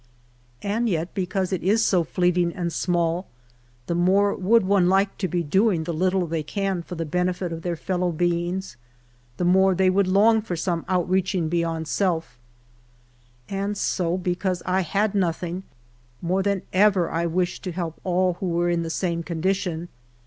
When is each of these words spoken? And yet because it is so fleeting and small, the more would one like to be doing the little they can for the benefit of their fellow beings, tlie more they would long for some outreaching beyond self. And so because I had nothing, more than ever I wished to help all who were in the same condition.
And 0.63 0.89
yet 0.89 1.13
because 1.13 1.53
it 1.53 1.61
is 1.61 1.85
so 1.85 2.03
fleeting 2.03 2.51
and 2.55 2.73
small, 2.73 3.27
the 3.85 3.93
more 3.93 4.33
would 4.33 4.65
one 4.65 4.89
like 4.89 5.15
to 5.19 5.27
be 5.27 5.43
doing 5.43 5.83
the 5.83 5.93
little 5.93 6.25
they 6.25 6.41
can 6.41 6.81
for 6.81 6.95
the 6.95 7.05
benefit 7.05 7.53
of 7.53 7.61
their 7.61 7.75
fellow 7.75 8.11
beings, 8.11 8.77
tlie 9.37 9.45
more 9.45 9.75
they 9.75 9.91
would 9.91 10.07
long 10.07 10.41
for 10.41 10.55
some 10.55 10.85
outreaching 10.89 11.49
beyond 11.49 11.87
self. 11.87 12.39
And 13.47 13.77
so 13.77 14.17
because 14.17 14.63
I 14.65 14.81
had 14.81 15.13
nothing, 15.13 15.61
more 16.19 16.41
than 16.41 16.63
ever 16.73 17.11
I 17.11 17.27
wished 17.27 17.61
to 17.65 17.71
help 17.71 18.01
all 18.03 18.37
who 18.39 18.47
were 18.49 18.71
in 18.71 18.81
the 18.81 18.89
same 18.89 19.21
condition. 19.21 19.87